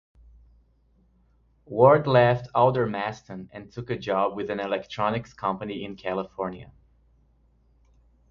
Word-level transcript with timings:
Ward 1.65 2.07
left 2.07 2.49
Aldermaston 2.55 3.49
and 3.53 3.71
took 3.71 3.91
a 3.91 3.99
job 3.99 4.35
with 4.35 4.49
an 4.49 4.59
electronics 4.59 5.31
company 5.31 5.83
in 5.85 5.95
California. 5.95 6.71